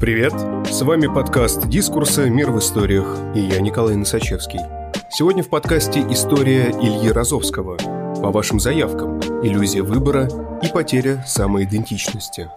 Привет! 0.00 0.32
С 0.72 0.80
вами 0.80 1.08
подкаст 1.08 1.68
«Дискурсы. 1.68 2.30
Мир 2.30 2.52
в 2.52 2.58
историях» 2.58 3.18
и 3.36 3.40
я 3.40 3.60
Николай 3.60 3.96
Носачевский. 3.96 4.60
Сегодня 5.10 5.42
в 5.42 5.50
подкасте 5.50 6.00
история 6.08 6.70
Ильи 6.70 7.10
Розовского. 7.10 7.76
По 8.22 8.30
вашим 8.30 8.60
заявкам. 8.60 9.20
Иллюзия 9.42 9.82
выбора 9.82 10.26
и 10.62 10.68
потеря 10.68 11.22
самоидентичности. 11.28 12.48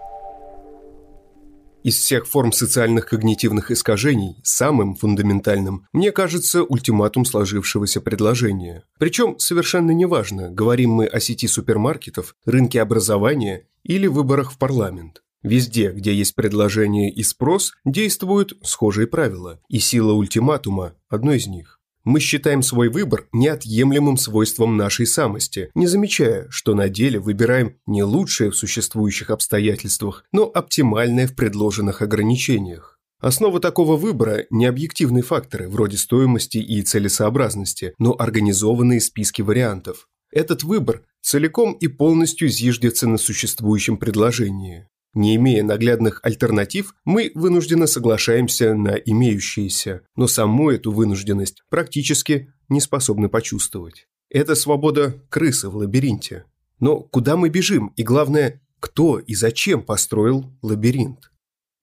Из 1.84 1.98
всех 1.98 2.27
форм 2.27 2.54
социальных 2.54 3.07
когнитивных 3.07 3.71
искажений 3.71 4.39
самым 4.46 4.96
фундаментальным, 4.96 5.86
мне 5.91 6.14
кажется, 6.14 6.64
ультиматум 6.64 7.25
сложившегося 7.25 8.00
предложения. 8.00 8.86
Причем 9.00 9.38
совершенно 9.38 9.91
неважно, 9.91 10.50
говорим 10.50 10.91
мы 10.91 11.07
о 11.07 11.20
сети 11.20 11.50
супермаркетов, 11.50 12.38
рынке 12.46 12.82
образования 12.82 13.67
или 13.84 14.07
выборах 14.07 14.53
в 14.53 14.57
парламент. 14.57 15.23
Везде, 15.43 15.91
где 15.91 16.13
есть 16.13 16.35
предложение 16.35 17.11
и 17.11 17.21
спрос, 17.21 17.73
действуют 17.83 18.53
схожие 18.63 19.07
правила, 19.07 19.59
и 19.67 19.79
сила 19.79 20.13
ультиматума– 20.13 20.95
одно 21.09 21.33
из 21.33 21.47
них. 21.47 21.81
Мы 22.05 22.19
считаем 22.19 22.61
свой 22.61 22.89
выбор 22.89 23.27
неотъемлемым 23.31 24.17
свойством 24.17 24.75
нашей 24.75 25.05
самости, 25.05 25.69
не 25.73 25.88
замечая, 25.88 26.47
что 26.49 26.75
на 26.75 26.89
деле 26.89 27.19
выбираем 27.19 27.77
не 27.85 28.03
лучшее 28.03 28.52
в 28.52 28.57
существующих 28.57 29.29
обстоятельствах, 29.29 30.25
но 30.31 30.43
оптимальное 30.43 31.27
в 31.27 31.35
предложенных 31.35 32.02
ограничениях. 32.02 32.99
Основа 33.19 33.61
такого 33.61 33.95
выбора– 33.95 34.45
не 34.49 34.66
объективные 34.66 35.23
факторы, 35.23 35.69
вроде 35.69 35.95
стоимости 35.97 36.57
и 36.57 36.81
целесообразности, 36.81 37.94
но 37.97 38.16
организованные 38.19 38.99
списки 38.99 39.41
вариантов. 39.41 40.09
Этот 40.30 40.63
выбор 40.63 41.03
целиком 41.21 41.71
и 41.73 41.88
полностью 41.88 42.49
зиждется 42.49 43.07
на 43.07 43.17
существующем 43.17 43.95
предложении. 43.95 44.88
Не 45.13 45.35
имея 45.35 45.64
наглядных 45.64 46.19
альтернатив, 46.23 46.95
мы 47.06 47.31
вынужденно 47.36 47.86
соглашаемся 47.86 48.73
на 48.73 48.95
имеющиеся, 48.95 50.02
но 50.16 50.28
саму 50.28 50.72
эту 50.72 50.92
вынужденность 50.92 51.64
практически 51.69 52.52
не 52.69 52.81
способны 52.81 53.30
почувствовать. 53.30 54.08
Это 54.30 54.56
свобода 54.56 55.14
крысы 55.30 55.69
в 55.69 55.75
лабиринте. 55.75 56.45
Но 56.80 57.00
куда 57.02 57.38
мы 57.38 57.50
бежим 57.50 57.94
и, 57.95 58.03
главное, 58.03 58.61
кто 58.80 59.19
и 59.19 59.36
зачем 59.36 59.84
построил 59.84 60.52
лабиринт? 60.61 61.31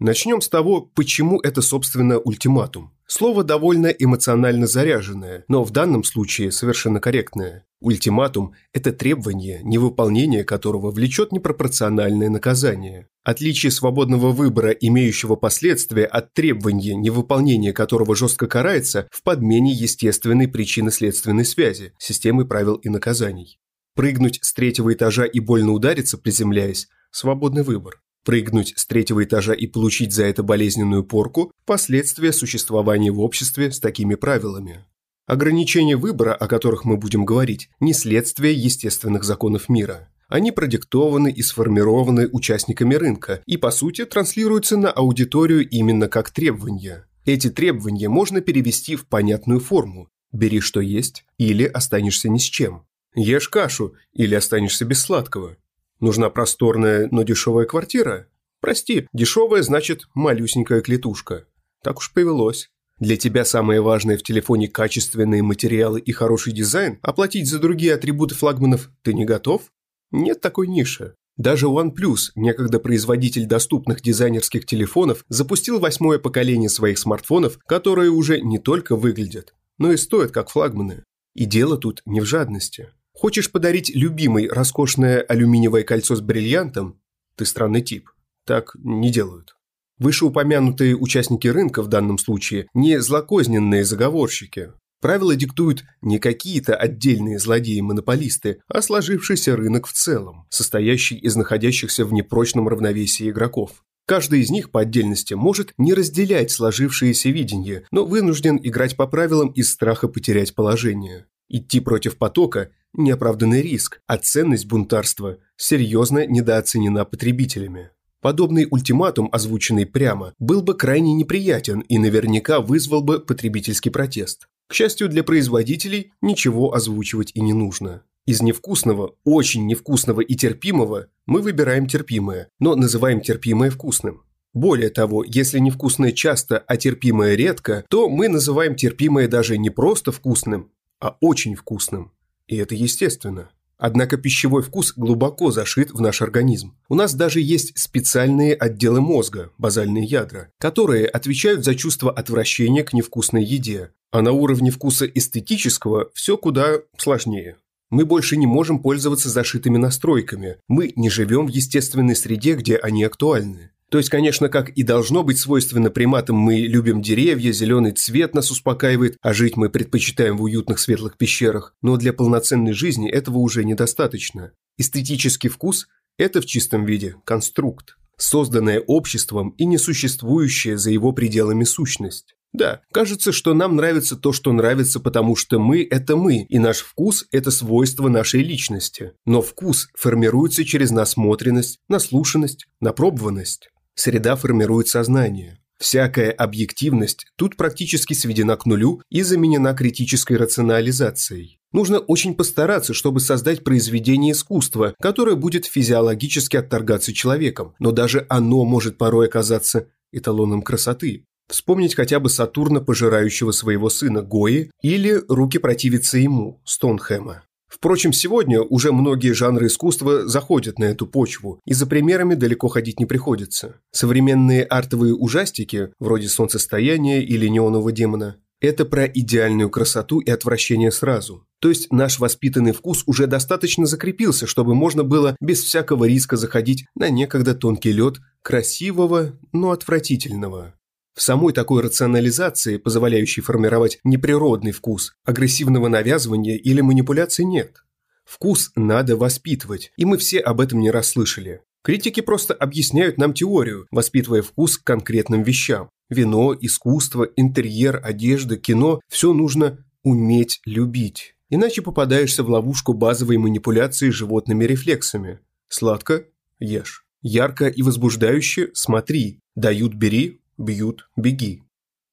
Начнем 0.01 0.41
с 0.41 0.49
того, 0.49 0.81
почему 0.81 1.41
это, 1.41 1.61
собственно, 1.61 2.19
ультиматум. 2.19 2.91
Слово 3.07 3.45
довольно 3.45 3.89
эмоционально 3.89 4.67
заряженное, 4.67 5.45
но 5.47 5.63
в 5.63 5.73
данном 5.73 6.05
случае 6.05 6.53
совершенно 6.53 7.01
корректное. 7.01 7.67
Ультиматум– 7.83 8.55
это 8.73 8.93
требование, 8.93 9.61
невыполнение 9.63 10.43
которого 10.43 10.91
влечет 10.91 11.33
непропорциональное 11.33 12.31
наказание. 12.31 13.09
Отличие 13.25 13.71
свободного 13.71 14.31
выбора, 14.31 14.71
имеющего 14.71 15.37
последствия 15.37 16.07
от 16.07 16.33
требования, 16.33 16.95
невыполнения 16.95 17.75
которого 17.75 18.17
жестко 18.17 18.47
карается, 18.47 19.07
в 19.11 19.23
подмене 19.23 19.73
естественной 19.73 20.49
причинно-следственной 20.49 21.45
связи, 21.45 21.93
системы 21.99 22.47
правил 22.47 22.77
и 22.77 22.89
наказаний. 22.89 23.59
Прыгнуть 23.95 24.39
с 24.41 24.55
третьего 24.55 24.95
этажа 24.95 25.25
и 25.27 25.41
больно 25.41 25.73
удариться, 25.73 26.17
приземляясь– 26.17 26.89
свободный 27.11 27.65
выбор. 27.65 28.01
Прыгнуть 28.31 28.75
с 28.77 28.87
третьего 28.87 29.25
этажа 29.25 29.55
и 29.55 29.67
получить 29.67 30.13
за 30.13 30.25
это 30.25 30.45
болезненную 30.45 31.03
порку– 31.03 31.51
последствия 31.67 32.33
существования 32.33 33.11
в 33.11 33.19
обществе 33.19 33.73
с 33.73 33.81
такими 33.81 34.15
правилами. 34.15 34.85
Ограничения 35.27 35.97
выбора, 35.97 36.33
о 36.33 36.47
которых 36.47 36.85
мы 36.85 36.97
будем 36.97 37.25
говорить, 37.25 37.71
не 37.81 37.93
следствие 37.93 38.55
естественных 38.55 39.25
законов 39.25 39.69
мира. 39.69 40.11
Они 40.29 40.53
продиктованы 40.53 41.33
и 41.33 41.43
сформированы 41.43 42.29
участниками 42.29 42.95
рынка 42.95 43.43
и, 43.47 43.57
по 43.57 43.73
сути, 43.73 44.05
транслируются 44.05 44.77
на 44.77 44.93
аудиторию 44.93 45.69
именно 45.69 46.07
как 46.07 46.31
требования. 46.31 47.09
Эти 47.25 47.51
требования 47.51 48.09
можно 48.09 48.41
перевести 48.41 48.95
в 48.95 49.09
понятную 49.09 49.59
форму 49.59 50.09
«бери 50.31 50.61
что 50.61 50.81
есть» 50.81 51.25
или 51.37 51.65
«останешься 51.65 52.29
ни 52.29 52.39
с 52.39 52.45
чем». 52.45 52.87
Ешь 53.17 53.49
кашу 53.49 53.95
или 54.13 54.37
останешься 54.37 54.85
без 54.85 55.01
сладкого. 55.01 55.57
Нужна 56.01 56.31
просторная, 56.31 57.09
но 57.11 57.23
дешевая 57.23 57.67
квартира? 57.67 58.27
Прости, 58.61 59.07
дешевая 59.13 59.63
значит 59.63 60.09
малюсенькая 60.15 60.81
клетушка. 60.81 61.47
Так 61.83 61.99
уж 61.99 62.13
повелось. 62.13 62.71
Для 62.99 63.17
тебя 63.17 63.47
самое 63.47 63.81
важное 63.81 64.19
в 64.19 64.23
телефоне 64.23 64.69
качественные 64.69 65.43
материалы 65.43 66.01
и 66.01 66.13
хороший 66.13 66.53
дизайн, 66.53 66.99
оплатить 67.01 67.49
за 67.49 67.59
другие 67.59 67.95
атрибуты 67.95 68.35
флагманов 68.35 68.91
ты 69.03 69.15
не 69.15 69.25
готов? 69.25 69.71
Нет 70.11 70.41
такой 70.41 70.69
ниши. 70.69 71.15
Даже 71.39 71.67
OnePlus, 71.67 72.33
некогда 72.35 72.79
производитель 72.79 73.47
доступных 73.47 74.03
дизайнерских 74.03 74.67
телефонов, 74.67 75.25
запустил 75.29 75.81
восьмое 75.81 76.19
поколение 76.19 76.69
своих 76.69 76.99
смартфонов, 76.99 77.59
которые 77.67 78.11
уже 78.11 78.43
не 78.43 78.59
только 78.59 78.97
выглядят, 78.97 79.55
но 79.79 79.91
и 79.91 79.97
стоят 79.97 80.33
как 80.33 80.51
флагманы. 80.51 81.05
И 81.35 81.47
дело 81.47 81.79
тут 81.79 82.03
не 82.05 82.21
в 82.21 82.27
жадности. 82.27 82.91
Хочешь 83.21 83.51
подарить 83.53 83.95
любимой 83.95 84.49
роскошное 84.49 85.21
алюминиевое 85.21 85.83
кольцо 85.83 86.17
с 86.17 86.23
бриллиантом? 86.23 86.99
Ты 87.37 87.45
странный 87.45 87.83
тип. 87.83 88.09
Так 88.47 88.75
не 88.83 89.13
делают. 89.13 89.57
Вышеупомянутые 89.99 90.97
участники 90.97 91.47
рынка 91.47 91.83
в 91.83 91.89
данном 91.89 92.17
случае 92.17 92.69
не 92.73 92.99
злокозненные 92.99 93.85
заговорщики. 93.85 94.73
Правила 95.03 95.37
диктуют 95.37 95.85
не 96.01 96.19
какие-то 96.19 96.75
отдельные 96.75 97.39
злодеи-монополисты, 97.39 98.63
а 98.69 98.81
сложившийся 98.81 99.55
рынок 99.55 99.87
в 99.87 99.93
целом, 99.93 100.47
состоящий 100.49 101.17
из 101.17 101.37
находящихся 101.37 102.07
в 102.07 102.15
непрочном 102.15 102.69
равновесии 102.69 103.29
игроков. 103.29 103.85
Каждый 104.07 104.41
из 104.41 104.49
них 104.49 104.71
по 104.71 104.81
отдельности 104.81 105.35
может 105.35 105.75
не 105.77 105.93
разделять 105.93 106.53
сложившееся 106.53 107.29
видение, 107.29 107.85
но 107.91 108.07
вынужден 108.07 108.59
играть 108.63 108.97
по 108.97 109.07
правилам 109.07 109.51
из 109.51 109.71
страха 109.71 110.09
потерять 110.09 110.55
положение. 110.55 111.27
Идти 111.51 111.81
против 111.81 112.17
потока– 112.17 112.71
неоправданный 112.95 113.63
риск, 113.63 114.01
а 114.07 114.19
ценность 114.19 114.67
бунтарства 114.67 115.39
серьезно 115.57 116.27
недооценена 116.27 117.05
потребителями. 117.05 117.91
Подобный 118.21 118.67
ультиматум, 118.71 119.29
озвученный 119.33 119.87
прямо, 119.87 120.35
был 120.39 120.63
бы 120.63 120.75
крайне 120.75 121.15
неприятен 121.15 121.81
и 121.81 121.99
наверняка 121.99 122.61
вызвал 122.61 123.03
бы 123.03 123.19
потребительский 123.19 123.91
протест. 123.91 124.49
К 124.69 124.75
счастью 124.75 125.09
для 125.09 125.25
производителей, 125.25 126.13
ничего 126.21 126.75
озвучивать 126.75 127.33
и 127.35 127.41
не 127.41 127.55
нужно. 127.55 128.03
Из 128.27 128.43
невкусного, 128.43 129.15
очень 129.25 129.67
невкусного 129.67 130.21
и 130.21 130.35
терпимого 130.35 131.07
мы 131.27 131.41
выбираем 131.41 131.87
терпимое, 131.87 132.49
но 132.59 132.77
называем 132.77 133.21
терпимое 133.23 133.71
вкусным. 133.71 134.23
Более 134.53 134.91
того, 134.91 135.25
если 135.25 135.59
невкусное 135.59 136.13
часто, 136.13 136.59
а 136.59 136.77
терпимое 136.77 137.35
редко, 137.37 137.85
то 137.89 138.09
мы 138.09 138.29
называем 138.29 138.75
терпимое 138.75 139.29
даже 139.29 139.57
не 139.57 139.71
просто 139.71 140.13
вкусным, 140.13 140.71
а 141.01 141.17
очень 141.21 141.55
вкусным. 141.55 142.13
И 142.51 142.57
это 142.57 142.75
естественно. 142.75 143.49
Однако 143.79 144.19
пищевой 144.19 144.63
вкус 144.63 144.93
глубоко 144.95 145.53
зашит 145.53 145.93
в 145.93 146.01
наш 146.01 146.21
организм. 146.21 146.77
У 146.89 146.97
нас 146.97 147.15
даже 147.15 147.41
есть 147.41 147.79
специальные 147.79 148.55
отделы 148.55 149.01
мозга, 149.01 149.53
базальные 149.57 150.05
ядра, 150.05 150.49
которые 150.59 151.07
отвечают 151.07 151.65
за 151.65 151.75
чувство 151.77 152.11
отвращения 152.11 152.83
к 152.83 152.93
невкусной 152.93 153.45
еде. 153.45 153.91
А 154.11 154.21
на 154.21 154.33
уровне 154.33 154.71
вкуса 154.71 155.07
эстетического 155.07 156.11
все 156.13 156.37
куда 156.37 156.81
сложнее. 156.99 157.57
Мы 157.89 158.05
больше 158.05 158.37
не 158.37 158.47
можем 158.47 158.81
пользоваться 158.81 159.31
зашитыми 159.31 159.79
настройками. 159.79 160.57
Мы 160.69 160.93
не 160.97 161.09
живем 161.09 161.47
в 161.47 161.51
естественной 161.51 162.17
среде, 162.17 162.55
где 162.55 162.77
они 162.77 163.05
актуальны. 163.05 163.71
То 163.91 163.99
есть, 163.99 164.09
конечно, 164.09 164.49
как 164.49 164.71
и 164.71 164.85
должно 164.85 165.25
быть 165.25 165.39
свойственно 165.39 165.91
приматам, 165.91 166.37
мы 166.37 166.61
любим 166.61 167.03
деревья, 167.03 167.51
зеленый 167.51 167.91
цвет 167.91 168.35
нас 168.35 168.51
успокаивает, 168.53 169.17
а 169.21 169.35
жить 169.35 169.57
мы 169.57 169.69
предпочитаем 169.69 170.37
в 170.37 170.43
уютных 170.45 170.79
светлых 170.79 171.17
пещерах, 171.17 171.75
но 171.83 171.97
для 171.97 172.13
полноценной 172.13 172.73
жизни 172.73 173.11
этого 173.11 173.39
уже 173.39 173.65
недостаточно. 173.65 174.53
Эстетический 174.79 175.51
вкус– 175.51 175.89
это 176.19 176.41
в 176.41 176.47
чистом 176.47 176.85
виде 176.85 177.17
конструкт, 177.25 177.97
созданное 178.17 178.79
обществом 178.79 179.51
и 179.59 179.65
несуществующая 179.65 180.77
за 180.77 180.93
его 180.93 181.13
пределами 181.13 181.65
сущность. 181.65 182.37
Да, 182.53 182.83
кажется, 182.93 183.33
что 183.33 183.55
нам 183.55 183.75
нравится 183.75 184.17
то, 184.17 184.33
что 184.33 184.53
нравится, 184.53 185.01
потому 185.01 185.35
что 185.35 185.59
мы– 185.59 185.87
это 185.91 186.17
мы, 186.17 186.45
и 186.49 186.59
наш 186.61 186.79
вкус– 186.79 187.27
это 187.33 187.51
свойство 187.51 188.09
нашей 188.09 188.43
личности. 188.43 189.13
Но 189.27 189.43
вкус 189.43 189.89
формируется 189.97 190.65
через 190.65 190.91
насмотренность, 190.91 191.79
наслушанность, 191.89 192.67
напробованность. 192.81 193.69
Среда 193.95 194.37
формирует 194.37 194.89
сознание. 194.89 195.59
Всякая 195.79 196.31
объективность 196.31 197.27
тут 197.37 197.57
практически 197.57 198.13
сведена 198.13 198.57
к 198.57 198.67
нулю 198.67 199.03
и 199.09 199.23
заменена 199.23 199.73
критической 199.73 200.37
рационализацией. 200.37 201.59
Нужно 201.73 202.01
очень 202.01 202.35
постараться, 202.35 202.93
чтобы 202.93 203.21
создать 203.21 203.65
произведение 203.65 204.33
искусства, 204.33 204.95
которое 205.01 205.37
будет 205.37 205.65
физиологически 205.65 206.59
отторгаться 206.59 207.15
человеком, 207.15 207.75
но 207.79 207.93
даже 207.93 208.27
оно 208.29 208.65
может 208.65 208.99
порой 208.99 209.29
оказаться 209.29 209.89
эталоном 210.13 210.61
красоты. 210.63 211.25
Вспомнить 211.49 211.95
хотя 211.95 212.21
бы 212.21 212.29
Сатурна, 212.29 212.81
пожирающего 212.81 213.51
своего 213.51 213.89
сына 213.89 214.23
Гои, 214.23 214.71
или 214.83 215.23
руки 215.29 215.59
противиться 215.59 216.19
ему, 216.19 216.61
Стоунхэма. 216.65 217.45
Впрочем, 217.71 218.13
сегодня 218.13 218.61
уже 218.61 218.91
многие 218.93 219.33
жанры 219.33 219.69
искусства 219.69 220.27
заходят 220.27 220.79
на 220.79 220.85
эту 220.85 221.07
почву, 221.07 221.61
и 221.65 221.73
за 221.73 221.87
примерами 221.87 222.35
далеко 222.35 222.69
ходить 222.69 222.99
не 222.99 223.07
приходится. 223.07 223.77
Современные 223.93 224.65
артовые 224.65 225.15
ужастики, 225.15 225.91
вроде 226.01 226.29
«Солнцестояния» 226.29 227.23
или 227.23 227.47
«Неонового 227.47 227.93
демона», 227.93 228.37
это 228.61 228.85
про 228.85 229.07
идеальную 229.07 229.71
красоту 229.71 230.19
и 230.19 230.31
отвращение 230.31 230.91
сразу. 230.91 231.47
То 231.61 231.71
есть 231.71 231.91
наш 231.93 232.19
воспитанный 232.19 232.73
вкус 232.73 233.05
уже 233.07 233.27
достаточно 233.27 233.87
закрепился, 233.87 234.47
чтобы 234.47 234.75
можно 234.75 235.03
было 235.03 235.35
без 235.41 235.63
всякого 235.63 236.05
риска 236.05 236.37
заходить 236.37 236.85
на 236.95 237.09
некогда 237.09 237.55
тонкий 237.55 237.93
лед 237.93 238.19
красивого, 238.43 239.39
но 239.53 239.71
отвратительного. 239.71 240.75
В 241.15 241.23
самой 241.23 241.53
такой 241.53 241.83
рационализации, 241.83 242.77
позволяющей 242.77 243.43
формировать 243.43 243.99
неприродный 244.05 244.73
вкус, 244.73 245.15
агрессивного 245.25 245.89
навязывания 245.89 246.57
или 246.57 246.81
манипуляции 246.81 247.43
нет. 247.43 247.85
Вкус 248.25 248.71
надо 248.77 249.17
воспитывать, 249.17 249.93
и 249.97 250.05
мы 250.05 250.17
все 250.17 250.39
об 250.39 250.61
этом 250.61 250.81
не 250.81 250.91
раз 250.91 251.09
слышали. 251.09 251.63
Критики 251.83 252.21
просто 252.21 252.55
объясняют 252.55 253.19
нам 253.19 253.33
теорию, 253.33 253.87
воспитывая 253.91 254.43
вкус 254.43 254.79
к 254.79 254.85
конкретным 254.85 255.43
вещам. 255.43 255.91
Вино, 256.09 256.55
искусство, 256.61 257.29
интерьер, 257.37 258.01
одежда, 258.03 258.57
кино– 258.57 259.01
все 259.09 259.33
нужно 259.33 259.85
уметь 260.03 260.61
любить. 260.65 261.35
Иначе 261.49 261.83
попадаешься 261.83 262.45
в 262.45 262.51
ловушку 262.51 262.93
базовой 262.93 263.39
манипуляции 263.39 264.11
животными 264.11 264.65
рефлексами. 264.65 265.41
Сладко– 265.69 266.25
ешь. 266.61 267.05
Ярко 267.23 267.67
и 267.69 267.83
возбуждающе– 267.83 268.71
смотри. 268.75 269.41
Дают– 269.57 269.95
бери, 269.95 270.41
бьют, 270.61 271.09
беги. 271.17 271.63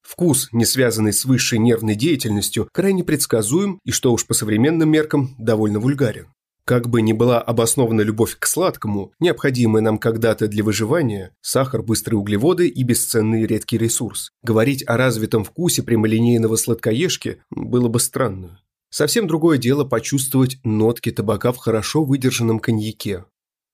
Вкус, 0.02 0.48
не 0.52 0.64
связанный 0.64 1.12
с 1.12 1.24
высшей 1.24 1.58
нервной 1.58 1.94
деятельностью, 1.94 2.68
крайне 2.72 3.04
предсказуем 3.04 3.78
и, 3.84 3.90
что 3.90 4.12
уж 4.12 4.26
по 4.26 4.34
современным 4.34 4.90
меркам, 4.90 5.34
довольно 5.38 5.80
вульгарен. 5.80 6.28
Как 6.64 6.88
бы 6.88 7.00
ни 7.00 7.12
была 7.12 7.40
обоснована 7.40 8.02
любовь 8.02 8.36
к 8.38 8.46
сладкому, 8.46 9.12
необходимая 9.20 9.82
нам 9.82 9.98
когда-то 9.98 10.48
для 10.48 10.62
выживания, 10.62 11.34
сахар, 11.40 11.82
быстрые 11.82 12.18
углеводы 12.18 12.68
и 12.68 12.82
бесценный 12.82 13.46
редкий 13.46 13.78
ресурс, 13.78 14.32
говорить 14.42 14.84
о 14.86 14.98
развитом 14.98 15.44
вкусе 15.44 15.82
прямолинейного 15.82 16.56
сладкоежки 16.56 17.42
было 17.50 17.88
бы 17.88 18.00
странно. 18.00 18.60
Совсем 18.90 19.26
другое 19.26 19.58
дело 19.58 19.84
почувствовать 19.84 20.58
нотки 20.64 21.10
табака 21.10 21.52
в 21.52 21.56
хорошо 21.58 22.04
выдержанном 22.04 22.58
коньяке, 22.58 23.24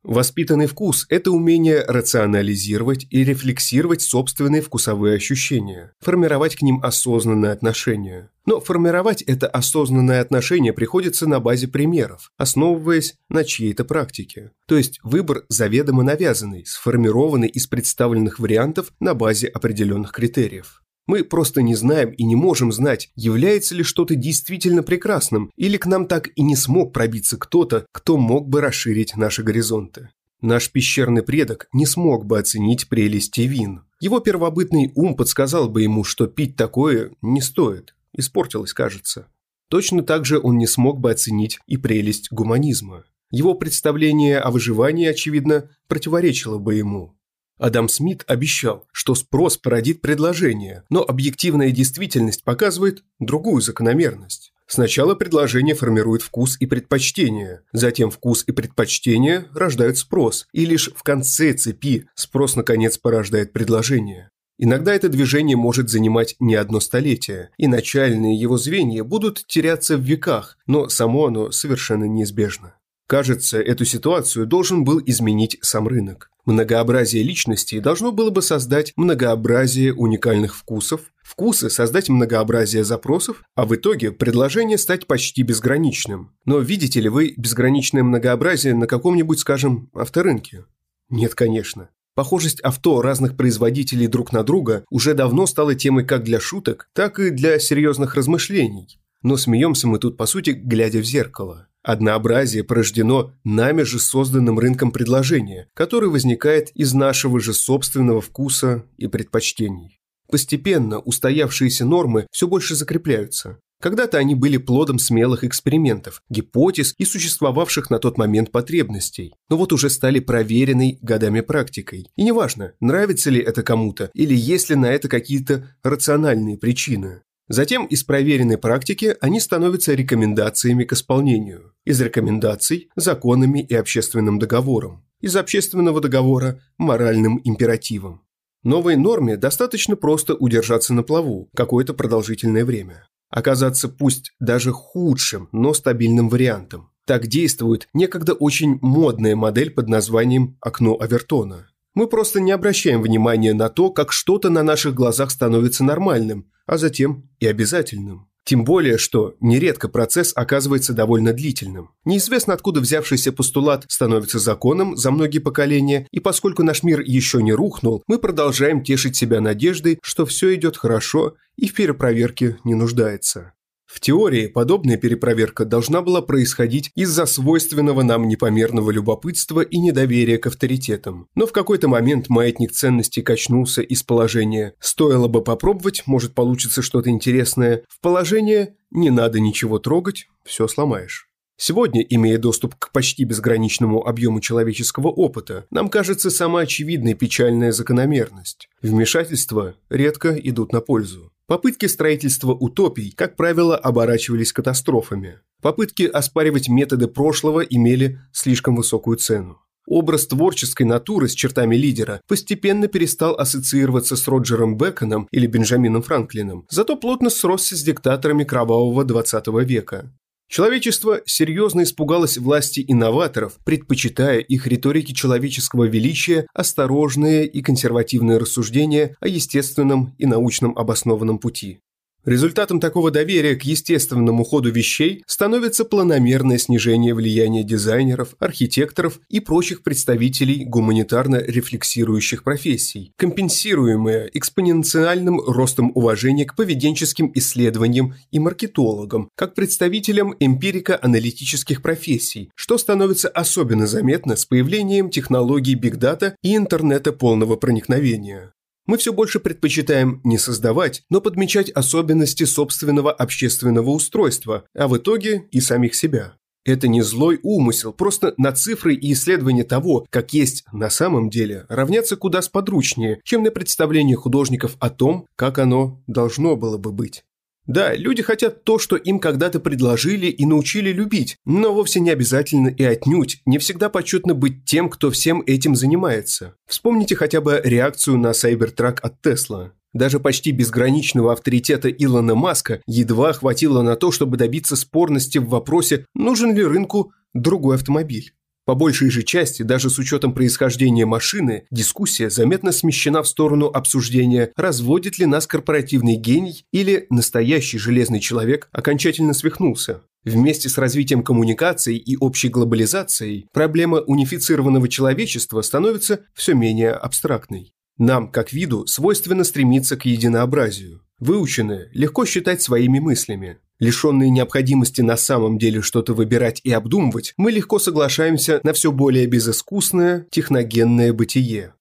Воспитанный 0.05 0.67
вкус– 0.67 1.06
это 1.09 1.31
умение 1.31 1.83
рационализировать 1.83 3.06
и 3.09 3.25
рефлексировать 3.25 4.03
собственные 4.03 4.61
вкусовые 4.61 5.17
ощущения, 5.17 5.95
формировать 5.99 6.56
к 6.56 6.62
ним 6.62 6.79
осознанное 6.83 7.53
отношение. 7.53 8.29
Но 8.45 8.61
формировать 8.61 9.23
это 9.23 9.49
осознанное 9.49 10.21
отношение 10.21 10.75
приходится 10.75 11.27
на 11.27 11.41
базе 11.41 11.69
примеров, 11.69 12.31
основываясь 12.37 13.15
на 13.31 13.45
чьей-то 13.45 13.87
практике. 13.87 14.51
То 14.69 14.77
есть 14.77 15.01
выбор 15.03 15.45
заведомо 15.49 16.03
навязанный, 16.03 16.67
сформированный 16.67 17.49
из 17.49 17.67
представленных 17.67 18.39
вариантов 18.39 18.93
на 19.01 19.15
базе 19.15 19.49
определенных 19.49 20.12
критериев. 20.12 20.83
Мы 21.06 21.23
просто 21.23 21.61
не 21.61 21.75
знаем 21.75 22.11
и 22.11 22.25
не 22.25 22.35
можем 22.35 22.73
знать, 22.73 23.11
является 23.15 23.75
ли 23.75 23.83
что-то 23.83 24.15
действительно 24.15 24.83
прекрасным, 24.83 25.51
или 25.56 25.77
к 25.77 25.87
нам 25.87 26.06
так 26.06 26.31
и 26.35 26.43
не 26.43 26.56
смог 26.56 26.93
пробиться 26.93 27.37
кто-то, 27.37 27.87
кто 27.93 28.17
мог 28.17 28.49
бы 28.49 28.61
расширить 28.61 29.17
наши 29.17 29.43
горизонты. 29.43 30.11
Наш 30.41 30.71
пещерный 30.71 31.23
предок 31.23 31.69
не 31.73 31.87
смог 31.87 32.27
бы 32.27 32.39
оценить 32.39 32.89
прелести 32.89 33.43
вин. 33.43 33.83
Его 34.01 34.21
первобытный 34.21 34.93
ум 34.95 35.17
подсказал 35.17 35.69
бы 35.69 35.83
ему, 35.83 36.05
что 36.05 36.27
пить 36.27 36.56
такое 36.56 37.12
не 37.23 37.41
стоит. 37.41 37.95
Испортилось, 38.12 38.73
кажется. 38.73 39.29
Точно 39.69 40.03
так 40.03 40.25
же 40.25 40.39
он 40.39 40.59
не 40.59 40.67
смог 40.67 41.01
бы 41.01 41.11
оценить 41.11 41.59
и 41.67 41.77
прелесть 41.77 42.31
гуманизма. 42.31 43.05
Его 43.31 43.55
представление 43.55 44.39
о 44.39 44.51
выживании, 44.51 45.06
очевидно, 45.06 45.71
противоречило 45.89 46.59
бы 46.59 46.75
ему. 46.75 47.17
Адам 47.59 47.89
Смит 47.89 48.25
обещал, 48.27 48.87
что 48.93 49.15
спрос 49.15 49.56
породит 49.56 50.01
предложение, 50.01 50.83
но 50.91 51.03
объективная 51.03 51.71
действительность 51.71 52.43
показывает 52.43 53.05
другую 53.21 53.62
закономерность. 53.62 54.53
Сначала 54.67 55.15
предложение 55.15 55.75
формирует 55.75 56.23
вкус 56.23 56.56
и 56.59 56.67
предпочтение, 56.67 57.62
затем 57.73 58.11
вкус 58.11 58.45
и 58.47 58.53
предпочтение 58.53 59.47
рождают 59.55 59.99
спрос, 59.99 60.47
и 60.53 60.65
лишь 60.65 60.91
в 60.95 61.03
конце 61.03 61.53
цепи 61.53 62.09
спрос 62.15 62.56
наконец 62.56 62.99
порождает 62.99 63.53
предложение. 63.53 64.31
Иногда 64.56 64.95
это 64.95 65.09
движение 65.09 65.56
может 65.56 65.91
занимать 65.91 66.37
не 66.39 66.55
одно 66.55 66.81
столетие, 66.81 67.51
и 67.59 67.67
начальные 67.67 68.37
его 68.37 68.56
звенья 68.56 69.05
будут 69.05 69.45
теряться 69.47 69.97
в 69.97 70.01
веках, 70.01 70.56
но 70.67 70.89
само 70.89 71.27
оно 71.27 71.51
совершенно 71.51 72.05
неизбежно. 72.05 72.75
Кажется, 73.06 73.61
эту 73.61 73.85
ситуацию 73.85 74.47
должен 74.47 74.85
был 74.85 75.03
изменить 75.05 75.59
сам 75.61 75.89
рынок. 75.89 76.31
Многообразие 76.44 77.23
личностей 77.23 77.81
должно 77.81 78.12
было 78.12 78.29
бы 78.29 78.43
создать 78.43 78.93
многообразие 78.96 79.94
уникальных 79.94 80.55
вкусов, 80.55 81.00
вкусы 81.23 81.70
создать 81.70 82.11
многообразие 82.11 82.85
запросов, 82.85 83.43
а 83.55 83.64
в 83.64 83.75
итоге 83.75 84.12
предложение 84.12 84.76
стать 84.76 85.06
почти 85.06 85.43
безграничным. 85.43 86.32
Но 86.44 86.58
видите 86.58 87.00
ли 87.00 87.08
вы 87.08 87.32
безграничное 87.37 88.02
многообразие 88.02 88.75
на 88.75 88.87
каком-нибудь, 88.87 89.38
скажем, 89.38 89.88
авторынке? 89.94 90.67
Нет, 91.08 91.35
конечно. 91.35 91.88
Похожесть 92.14 92.61
авто 92.61 93.00
разных 93.00 93.37
производителей 93.37 94.06
друг 94.06 94.32
на 94.32 94.44
друга 94.44 94.85
уже 94.91 95.14
давно 95.14 95.46
стала 95.46 95.75
темой 95.75 96.05
как 96.05 96.25
для 96.25 96.41
шуток, 96.41 96.88
так 96.93 97.19
и 97.19 97.31
для 97.31 97.58
серьезных 97.58 98.14
размышлений. 98.14 99.00
Но 99.23 99.38
смеемся 99.38 99.88
мы 99.88 99.99
тут, 99.99 100.19
по 100.19 100.26
сути, 100.26 100.50
глядя 100.50 100.99
в 100.99 101.05
зеркало. 101.05 101.69
Однообразие 101.84 102.64
порождено 102.64 103.34
нами 103.44 103.82
же 103.82 104.00
созданным 104.00 104.58
рынком 104.58 104.90
предложения, 104.90 105.69
который 105.75 106.08
возникает 106.08 106.70
из 106.70 106.94
нашего 106.94 107.38
же 107.40 107.52
собственного 107.52 108.22
вкуса 108.22 108.86
и 108.96 109.06
предпочтений. 109.06 110.00
Постепенно 110.31 110.98
устоявшиеся 110.98 111.84
нормы 111.84 112.26
все 112.32 112.48
больше 112.48 112.75
закрепляются. 112.75 113.58
Когда-то 113.82 114.16
они 114.16 114.34
были 114.34 114.56
плодом 114.56 114.98
смелых 114.98 115.44
экспериментов, 115.44 116.22
гипотез 116.31 116.94
и 116.96 117.04
существовавших 117.04 117.90
на 117.90 117.98
тот 117.98 118.16
момент 118.16 118.50
потребностей, 118.50 119.34
но 119.50 119.58
вот 119.58 119.75
уже 119.75 119.90
стали 119.90 120.20
проверенной 120.20 120.98
годами 121.02 121.42
практикой. 121.42 122.06
И 122.16 122.22
неважно, 122.22 122.72
нравится 122.81 123.28
ли 123.28 123.42
это 123.42 123.62
кому-то 123.62 124.10
или 124.14 124.34
есть 124.34 124.70
ли 124.70 124.76
на 124.76 124.86
это 124.86 125.08
какие-то 125.08 125.69
рациональные 125.82 126.56
причины. 126.56 127.20
Затем 127.49 127.85
из 127.85 128.05
проверенной 128.05 128.56
практики 128.56 129.17
они 129.20 129.38
становятся 129.38 129.94
рекомендациями 129.94 130.85
к 130.85 130.94
исполнению. 130.94 131.75
Из 131.85 132.00
рекомендаций– 132.00 132.88
законами 132.96 133.61
и 133.61 133.75
общественным 133.75 134.38
договором. 134.38 135.05
Из 135.20 135.37
общественного 135.37 136.01
договора– 136.01 136.60
моральным 136.79 137.41
императивом. 137.44 138.22
Новой 138.63 138.96
норме 138.96 139.36
достаточно 139.36 139.94
просто 139.94 140.34
удержаться 140.34 140.94
на 140.94 141.03
плаву 141.03 141.51
какое-то 141.55 141.93
продолжительное 141.93 142.65
время. 142.65 143.08
Оказаться 143.29 143.91
пусть 143.91 144.32
даже 144.41 144.72
худшим, 144.72 145.51
но 145.53 145.74
стабильным 145.74 146.31
вариантом. 146.31 146.91
Так 147.05 147.27
действует 147.27 147.89
некогда 147.93 148.32
очень 148.32 148.79
модная 148.81 149.36
модель 149.36 149.70
под 149.70 149.89
названием 149.89 150.56
«окно 150.60 150.96
Авертона». 150.98 151.69
Мы 151.94 152.08
просто 152.08 152.41
не 152.41 152.51
обращаем 152.51 153.03
внимания 153.03 153.55
на 153.55 153.69
то, 153.69 153.91
как 153.91 154.13
что-то 154.13 154.51
на 154.51 154.63
наших 154.63 154.94
глазах 154.94 155.31
становится 155.31 155.84
нормальным, 155.84 156.51
а 156.67 156.77
затем 156.77 157.31
и 157.39 157.46
обязательным. 157.46 158.29
Тем 158.44 158.65
более, 158.65 158.98
что 158.98 159.36
нередко 159.41 159.89
процесс 159.89 160.32
оказывается 160.34 160.93
довольно 160.93 161.32
длительным. 161.32 161.93
Неизвестно, 162.05 162.53
откуда 162.53 162.81
взявшийся 162.81 163.32
постулат 163.32 163.86
становится 163.89 164.39
законом 164.39 164.96
за 164.96 165.10
многие 165.10 165.39
поколения, 165.39 166.06
и 166.10 166.20
поскольку 166.20 166.63
наш 166.63 166.82
мир 166.82 167.01
еще 167.01 167.43
не 167.43 167.55
рухнул, 167.55 168.03
мы 168.06 168.19
продолжаем 168.19 168.82
тешить 168.82 169.17
себя 169.17 169.41
надеждой, 169.41 169.98
что 170.03 170.27
все 170.27 170.55
идет 170.55 170.77
хорошо 170.77 171.36
и 171.56 171.69
в 171.69 171.74
перепроверке 171.74 172.58
не 172.65 172.74
нуждается. 172.74 173.55
В 173.94 174.01
теории 174.01 174.48
подобная 174.48 174.96
перепроверка 174.96 175.65
должна 175.65 176.03
была 176.03 176.20
происходить 176.20 176.91
из-за 176.96 177.27
свойственного 177.27 178.03
нам 178.03 178.27
непомерного 178.27 178.91
любопытства 178.91 179.60
и 179.60 179.79
недоверия 179.79 180.36
к 180.36 180.48
авторитетам. 180.48 181.29
Но 181.36 181.46
в 181.46 181.53
какой-то 181.53 181.86
момент 181.86 182.29
маятник 182.29 182.72
ценностей 182.72 183.22
качнулся 183.22 183.82
из 183.82 184.03
положения 184.03 184.74
«стоило 184.81 185.29
бы 185.29 185.44
попробовать, 185.44 186.03
может 186.06 186.34
получится 186.34 186.82
что-то 186.82 187.08
интересное» 187.08 187.84
в 187.89 188.01
положение 188.01 188.74
«не 188.91 189.10
надо 189.10 189.39
ничего 189.39 189.79
трогать, 189.79 190.27
все 190.44 190.67
сломаешь». 190.67 191.29
Сегодня, 191.56 192.03
имея 192.03 192.39
доступ 192.39 192.74
к 192.74 192.91
почти 192.91 193.22
безграничному 193.22 194.05
объему 194.05 194.41
человеческого 194.41 195.06
опыта, 195.06 195.67
нам 195.70 195.89
кажется 195.89 196.31
самая 196.31 196.65
очевидная 196.65 197.15
печальная 197.15 197.70
закономерность. 197.70 198.69
Вмешательства 198.82 199.77
редко 199.89 200.31
идут 200.31 200.72
на 200.72 200.81
пользу. 200.81 201.31
Попытки 201.46 201.84
строительства 201.84 202.53
утопий, 202.53 203.13
как 203.13 203.36
правило, 203.36 203.77
оборачивались 203.77 204.53
катастрофами. 204.53 205.41
Попытки 205.60 206.05
оспаривать 206.05 206.70
методы 206.70 207.06
прошлого 207.06 207.60
имели 207.60 208.19
слишком 208.32 208.77
высокую 208.77 209.19
цену. 209.19 209.60
Образ 209.86 210.27
творческой 210.27 210.84
натуры 210.84 211.29
с 211.29 211.34
чертами 211.34 211.77
лидера 211.77 212.22
постепенно 212.27 212.89
перестал 212.89 213.34
ассоциироваться 213.34 214.17
с 214.17 214.27
Роджером 214.27 214.79
Беконом 214.79 215.29
или 215.31 215.46
Бенджамином 215.46 216.01
Франклином, 216.01 216.67
зато 216.70 216.96
плотно 216.96 217.29
сросся 217.29 217.77
с 217.77 217.82
диктаторами 217.82 218.44
кровавого 218.44 219.05
20 219.05 219.46
века. 219.67 220.10
Человечество 220.48 221.20
серьезно 221.27 221.82
испугалось 221.82 222.39
власти 222.39 222.84
инноваторов, 222.86 223.58
предпочитая 223.65 224.39
их 224.39 224.67
риторике 224.67 225.15
человеческого 225.15 225.84
величия 225.84 226.46
осторожные 226.55 227.46
и 227.46 227.63
консервативные 227.63 228.39
рассуждения 228.39 229.17
о 229.20 229.29
естественном 229.29 230.15
и 230.19 230.27
научном 230.27 230.77
обоснованном 230.79 231.39
пути. 231.39 231.81
Результатом 232.24 232.81
такого 232.81 233.10
доверия 233.10 233.54
к 233.54 233.64
естественному 233.64 234.44
ходу 234.44 234.70
вещей 234.70 235.22
становится 235.26 235.84
планомерное 235.84 236.56
снижение 236.56 237.12
влияния 237.12 237.64
дизайнеров, 237.64 238.34
архитекторов 238.38 239.20
и 239.28 239.40
прочих 239.40 239.82
представителей 239.82 240.64
гуманитарно 240.64 241.36
рефлексирующих 241.36 242.43
профессий, 242.43 243.12
компенсируемое 243.19 244.31
экспоненциальным 244.32 245.38
ростом 245.38 245.93
уважения 245.94 246.46
к 246.46 246.56
поведенческим 246.56 247.31
исследованиям 247.34 248.14
и 248.31 248.38
маркетологам, 248.38 249.28
как 249.36 249.54
представителям 249.54 250.34
эмпирико-аналитических 250.40 251.82
профессий, 251.82 252.50
что 252.54 252.78
становится 252.78 253.28
особенно 253.28 253.86
заметно 253.86 254.36
с 254.36 254.46
появлением 254.46 255.10
технологий 255.10 255.74
бигдата 255.74 256.36
и 256.43 256.56
интернета 256.56 257.12
полного 257.12 257.56
проникновения. 257.56 258.54
Мы 258.86 258.98
все 258.98 259.12
больше 259.12 259.41
предпочитаем 259.41 260.20
не 260.24 260.36
создавать, 260.36 261.03
но 261.08 261.20
подмечать 261.20 261.70
особенности 261.70 262.44
собственного 262.44 263.12
общественного 263.12 263.91
устройства, 263.91 264.64
а 264.74 264.88
в 264.88 264.96
итоге 264.98 265.48
и 265.50 265.60
самих 265.60 265.94
себя. 265.94 266.36
Это 266.67 266.88
не 266.88 267.03
злой 267.03 267.41
умысел, 267.43 267.93
просто 267.93 268.34
на 268.38 268.53
цифры 268.53 268.94
и 268.94 269.12
исследования 269.12 269.64
того, 269.64 270.06
как 270.10 270.32
есть 270.32 270.64
на 270.72 270.88
самом 270.88 271.29
деле, 271.29 271.67
равняться 271.69 272.17
куда 272.17 272.41
сподручнее, 272.41 273.20
чем 273.22 273.43
на 273.43 273.50
представление 273.50 274.17
художников 274.17 274.76
о 274.81 274.88
том, 274.88 275.26
как 275.36 275.58
оно 275.58 276.03
должно 276.06 276.56
было 276.56 276.79
бы 276.79 276.91
быть. 276.91 277.24
Да, 277.67 277.94
люди 277.94 278.23
хотят 278.23 278.65
то, 278.65 278.79
что 278.79 278.97
им 278.97 279.19
когда-то 279.19 279.59
предложили 279.59 280.27
и 280.27 280.44
научили 280.44 280.93
любить, 280.93 281.39
но 281.47 281.73
вовсе 281.73 282.01
не 282.01 282.11
обязательно 282.11 282.69
и 282.69 282.83
отнюдь 282.83 283.41
не 283.47 283.59
всегда 283.59 283.89
почетно 283.89 284.35
быть 284.35 284.65
тем, 284.65 284.91
кто 284.91 285.11
всем 285.11 285.43
этим 285.47 285.75
занимается. 285.75 286.55
Вспомните 286.67 287.17
хотя 287.17 287.41
бы 287.41 287.61
реакцию 287.65 288.19
на 288.19 288.33
Cybertruck 288.33 288.99
от 289.01 289.27
Tesla. 289.27 289.71
Даже 289.94 290.21
почти 290.21 290.51
безграничного 290.51 291.33
авторитета 291.33 291.89
Илона 291.89 292.35
Маска 292.35 292.83
едва 292.87 293.33
хватило 293.33 293.81
на 293.81 293.97
то, 293.97 294.11
чтобы 294.11 294.37
добиться 294.37 294.77
спорности 294.77 295.39
в 295.39 295.49
вопросе, 295.49 296.05
нужен 296.15 296.55
ли 296.55 296.65
рынку 296.65 297.13
другой 297.33 297.77
автомобиль. 297.77 298.35
По 298.65 298.75
большей 298.75 299.11
же 299.11 299.23
части, 299.23 299.63
даже 299.63 299.91
с 299.91 299.99
учетом 299.99 300.33
происхождения 300.33 301.05
машины, 301.05 301.65
дискуссия 301.71 302.31
заметно 302.31 302.73
смещена 302.73 303.23
в 303.23 303.29
сторону 303.29 303.67
обсуждения, 303.67 304.53
разводит 304.56 305.19
ли 305.19 305.27
нас 305.27 305.47
корпоративный 305.47 306.17
гений 306.17 306.65
или 306.73 307.06
настоящий 307.11 307.79
железный 307.79 308.21
человек 308.21 308.69
окончательно 308.73 309.35
свихнулся. 309.35 310.01
Вместе 310.25 310.71
с 310.71 310.79
развитием 310.79 311.23
коммуникаций 311.23 311.97
и 311.97 312.17
общей 312.17 312.49
глобализацией 312.49 313.47
проблема 313.53 313.99
унифицированного 314.01 314.89
человечества 314.89 315.61
становится 315.61 316.21
все 316.33 316.55
менее 316.55 316.93
абстрактной. 316.93 317.75
Нам, 317.99 318.31
как 318.31 318.53
виду, 318.53 318.87
свойственно 318.87 319.44
стремиться 319.44 319.99
к 319.99 320.06
единообразию. 320.06 321.03
Выученные 321.21 321.91
легко 321.93 322.25
считать 322.25 322.63
своими 322.63 322.99
мыслями. 322.99 323.59
Лишенные 323.81 324.31
необходимости 324.31 325.00
на 325.00 325.16
самом 325.16 325.58
деле 325.58 325.82
что-то 325.82 326.14
выбирать 326.14 326.60
и 326.64 326.70
обдумывать, 326.70 327.34
мы 327.36 327.50
легко 327.50 327.78
соглашаемся 327.78 328.60
на 328.62 328.72
все 328.72 328.93
более 328.93 329.26
безыскусное, 329.26 330.26
техногенное 330.31 331.12
бытие. 331.12 331.74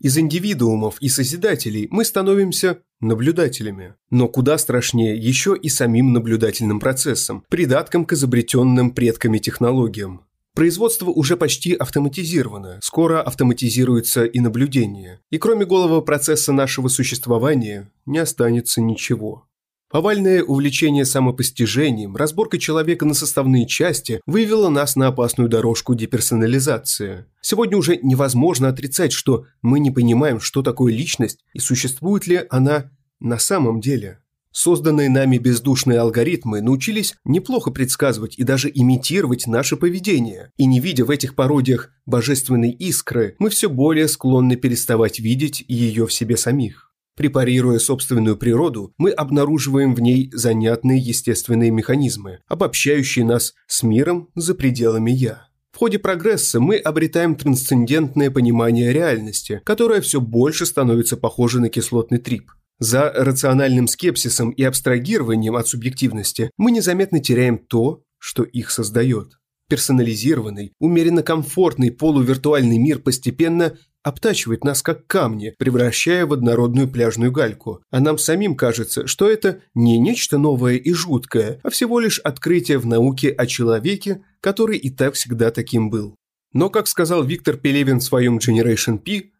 Из 0.00 0.16
индивидуумов 0.16 1.00
и 1.00 1.08
созидателей 1.08 1.88
мы 1.90 2.04
становимся 2.04 2.78
наблюдателями. 3.00 3.94
Но 4.10 4.28
куда 4.28 4.56
страшнее 4.58 5.16
еще 5.16 5.56
и 5.60 5.68
самим 5.68 6.12
наблюдательным 6.12 6.78
процессом, 6.78 7.44
придатком 7.48 8.04
к 8.04 8.12
изобретенным 8.12 8.92
предками 8.92 9.38
технологиям. 9.38 10.22
Производство 10.54 11.10
уже 11.10 11.36
почти 11.36 11.74
автоматизировано, 11.74 12.80
скоро 12.82 13.22
автоматизируется 13.22 14.24
и 14.24 14.40
наблюдение. 14.40 15.20
И 15.30 15.38
кроме 15.38 15.64
голого 15.64 16.00
процесса 16.00 16.52
нашего 16.52 16.88
существования 16.88 17.90
не 18.06 18.18
останется 18.18 18.80
ничего. 18.80 19.47
Повальное 19.90 20.42
увлечение 20.42 21.06
самопостижением, 21.06 22.14
разборка 22.14 22.58
человека 22.58 23.06
на 23.06 23.14
составные 23.14 23.66
части 23.66 24.20
вывело 24.26 24.68
нас 24.68 24.96
на 24.96 25.06
опасную 25.06 25.48
дорожку 25.48 25.94
деперсонализации. 25.94 27.24
Сегодня 27.40 27.78
уже 27.78 27.96
невозможно 27.96 28.68
отрицать, 28.68 29.12
что 29.12 29.46
мы 29.62 29.80
не 29.80 29.90
понимаем, 29.90 30.40
что 30.40 30.62
такое 30.62 30.92
личность 30.92 31.38
и 31.54 31.58
существует 31.58 32.26
ли 32.26 32.44
она 32.50 32.90
на 33.18 33.38
самом 33.38 33.80
деле. 33.80 34.18
Созданные 34.50 35.08
нами 35.08 35.38
бездушные 35.38 36.00
алгоритмы 36.00 36.60
научились 36.60 37.14
неплохо 37.24 37.70
предсказывать 37.70 38.38
и 38.38 38.44
даже 38.44 38.70
имитировать 38.74 39.46
наше 39.46 39.76
поведение, 39.76 40.52
и 40.58 40.66
не 40.66 40.80
видя 40.80 41.06
в 41.06 41.10
этих 41.10 41.34
пародиях 41.34 41.90
божественной 42.04 42.72
искры, 42.72 43.36
мы 43.38 43.48
все 43.50 43.70
более 43.70 44.08
склонны 44.08 44.56
переставать 44.56 45.18
видеть 45.18 45.64
ее 45.66 46.06
в 46.06 46.12
себе 46.12 46.36
самих. 46.36 46.87
Препарируя 47.18 47.80
собственную 47.80 48.36
природу, 48.36 48.94
мы 48.96 49.10
обнаруживаем 49.10 49.92
в 49.92 50.00
ней 50.00 50.30
занятные 50.32 51.00
естественные 51.00 51.72
механизмы, 51.72 52.38
обобщающие 52.46 53.24
нас 53.24 53.54
с 53.66 53.82
миром 53.82 54.28
за 54.36 54.54
пределами 54.54 55.10
«я». 55.10 55.48
В 55.72 55.78
ходе 55.78 55.98
прогресса 55.98 56.60
мы 56.60 56.76
обретаем 56.76 57.34
трансцендентное 57.34 58.30
понимание 58.30 58.92
реальности, 58.92 59.60
которое 59.64 60.00
все 60.00 60.20
больше 60.20 60.64
становится 60.64 61.16
похоже 61.16 61.60
на 61.60 61.68
кислотный 61.70 62.18
трип. 62.18 62.52
За 62.78 63.12
рациональным 63.12 63.88
скепсисом 63.88 64.50
и 64.50 64.62
абстрагированием 64.62 65.56
от 65.56 65.66
субъективности 65.66 66.52
мы 66.56 66.70
незаметно 66.70 67.18
теряем 67.18 67.58
то, 67.58 68.04
что 68.20 68.44
их 68.44 68.70
создает. 68.70 69.32
Персонализированный, 69.68 70.72
умеренно 70.78 71.24
комфортный 71.24 71.90
полувиртуальный 71.90 72.78
мир 72.78 73.00
постепенно 73.00 73.76
обтачивает 74.02 74.64
нас 74.64 74.82
как 74.82 75.06
камни, 75.06 75.54
превращая 75.58 76.26
в 76.26 76.32
однородную 76.32 76.88
пляжную 76.88 77.32
гальку. 77.32 77.82
А 77.90 78.00
нам 78.00 78.18
самим 78.18 78.56
кажется, 78.56 79.06
что 79.06 79.28
это 79.28 79.60
не 79.74 79.98
нечто 79.98 80.38
новое 80.38 80.76
и 80.76 80.92
жуткое, 80.92 81.60
а 81.62 81.70
всего 81.70 82.00
лишь 82.00 82.18
открытие 82.20 82.78
в 82.78 82.86
науке 82.86 83.30
о 83.30 83.46
человеке, 83.46 84.22
который 84.40 84.78
и 84.78 84.90
так 84.90 85.14
всегда 85.14 85.50
таким 85.50 85.90
был. 85.90 86.14
Но, 86.52 86.70
как 86.70 86.88
сказал 86.88 87.24
Виктор 87.24 87.56
Пелевин 87.56 88.00
в 88.00 88.04
своем 88.04 88.38
Generation 88.38 88.98
P, 88.98 89.30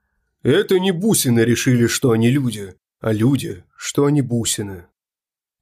это 0.43 0.79
не 0.79 0.93
бусины 0.93 1.41
решили, 1.41 1.87
что 1.87 2.11
они 2.11 2.31
люди, 2.31 2.75
а 3.01 3.13
люди, 3.13 3.65
что 3.77 4.05
они 4.05 4.23
бусины. 4.23 4.87